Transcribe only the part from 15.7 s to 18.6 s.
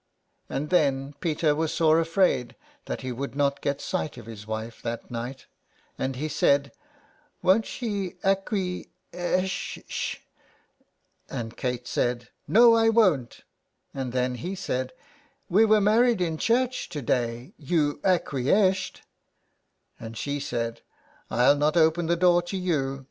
married in church— to day, you acquie